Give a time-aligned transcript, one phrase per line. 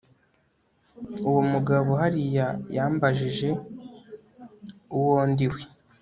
[1.27, 3.49] Uwo mugabo hariya yambajije
[4.97, 5.61] uwo ndiwe